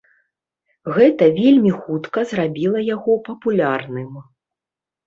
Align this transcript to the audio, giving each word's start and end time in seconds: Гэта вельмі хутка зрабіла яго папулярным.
Гэта 0.95 1.27
вельмі 1.39 1.75
хутка 1.83 2.19
зрабіла 2.33 2.79
яго 2.89 3.21
папулярным. 3.31 4.11